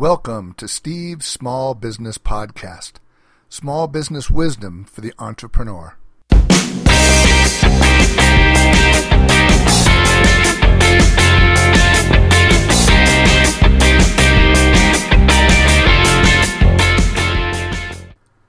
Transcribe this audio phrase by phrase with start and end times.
[0.00, 2.92] Welcome to Steve's Small Business Podcast.
[3.50, 5.94] Small business wisdom for the entrepreneur.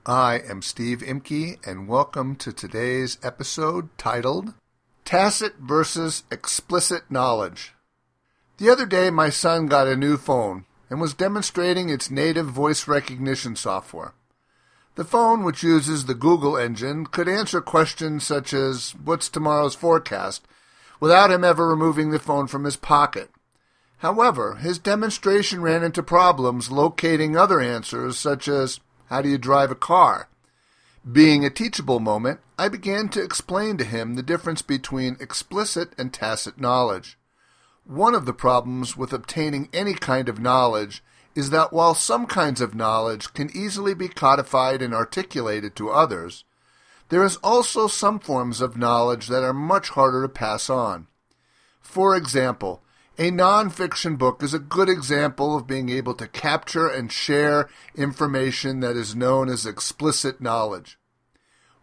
[0.05, 4.53] I am Steve Imke, and welcome to today's episode titled
[5.03, 7.73] Tacit versus Explicit Knowledge.
[8.55, 12.87] The other day, my son got a new phone and was demonstrating its native voice
[12.87, 14.13] recognition software.
[14.95, 20.45] The phone, which uses the Google engine, could answer questions such as, What's tomorrow's forecast?
[20.99, 23.31] without him ever removing the phone from his pocket.
[23.99, 29.71] However, his demonstration ran into problems locating other answers such as, How do you drive
[29.71, 30.29] a car?
[31.09, 36.13] Being a teachable moment, I began to explain to him the difference between explicit and
[36.13, 37.17] tacit knowledge.
[37.91, 41.03] One of the problems with obtaining any kind of knowledge
[41.35, 46.45] is that while some kinds of knowledge can easily be codified and articulated to others,
[47.09, 51.07] there is also some forms of knowledge that are much harder to pass on.
[51.81, 52.81] For example,
[53.17, 58.79] a nonfiction book is a good example of being able to capture and share information
[58.79, 60.97] that is known as explicit knowledge.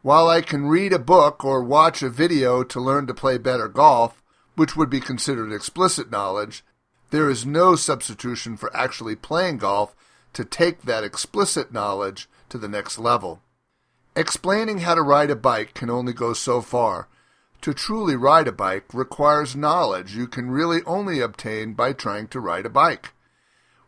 [0.00, 3.68] While I can read a book or watch a video to learn to play better
[3.68, 4.22] golf,
[4.58, 6.64] which would be considered explicit knowledge,
[7.10, 9.94] there is no substitution for actually playing golf
[10.32, 13.40] to take that explicit knowledge to the next level.
[14.16, 17.06] Explaining how to ride a bike can only go so far.
[17.62, 22.40] To truly ride a bike requires knowledge you can really only obtain by trying to
[22.40, 23.12] ride a bike.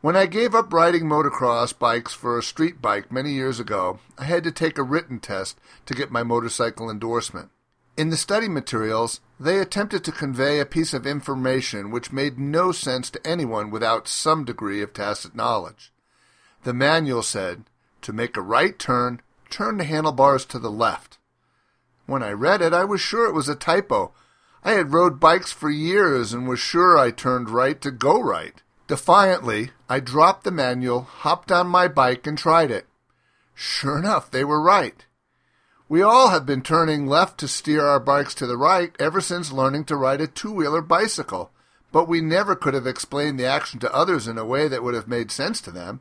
[0.02, 4.24] When I gave up riding motocross bikes for a street bike many years ago, I
[4.24, 7.50] had to take a written test to get my motorcycle endorsement.
[8.00, 12.72] In the study materials, they attempted to convey a piece of information which made no
[12.72, 15.92] sense to anyone without some degree of tacit knowledge.
[16.62, 17.64] The manual said,
[18.00, 19.20] to make a right turn,
[19.50, 21.18] turn the handlebars to the left.
[22.06, 24.12] When I read it, I was sure it was a typo.
[24.64, 28.62] I had rode bikes for years and was sure I turned right to go right.
[28.86, 32.86] Defiantly, I dropped the manual, hopped on my bike, and tried it.
[33.54, 35.04] Sure enough, they were right.
[35.90, 39.50] We all have been turning left to steer our bikes to the right ever since
[39.50, 41.50] learning to ride a two wheeler bicycle,
[41.90, 44.94] but we never could have explained the action to others in a way that would
[44.94, 45.98] have made sense to them.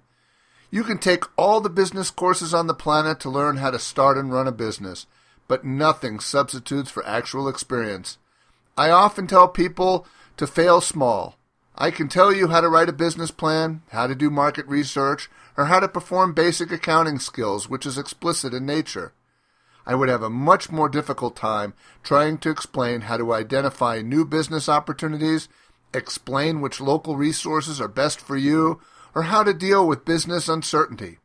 [0.70, 4.16] You can take all the business courses on the planet to learn how to start
[4.16, 5.08] and run a business,
[5.48, 8.20] but nothing substitutes for actual experience.
[8.78, 10.06] I often tell people
[10.38, 11.36] to fail small.
[11.74, 15.32] I can tell you how to write a business plan, how to do market research,
[15.58, 19.14] or how to perform basic accounting skills, which is explicit in nature.
[19.86, 21.74] I would have a much more difficult time
[22.04, 25.50] trying to explain how to identify new business opportunities,
[25.94, 28.80] explain which local resources are best for you,
[29.16, 31.18] or how to deal with business uncertainty.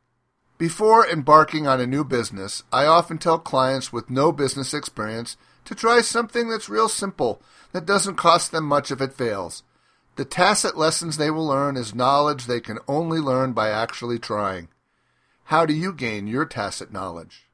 [0.57, 5.75] Before embarking on a new business, I often tell clients with no business experience to
[5.75, 9.65] try something that's real simple, that doesn't cost them much if it fails.
[10.17, 14.69] The tacit lessons they will learn is knowledge they can only learn by actually trying.
[15.45, 17.49] How do you gain your tacit knowledge?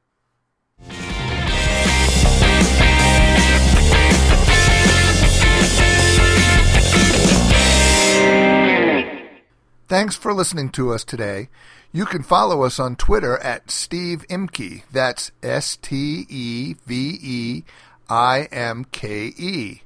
[9.90, 11.48] Thanks for listening to us today.
[11.90, 14.84] You can follow us on Twitter at Steve Imke.
[14.92, 17.64] That's S T E V E
[18.08, 19.82] I M K E.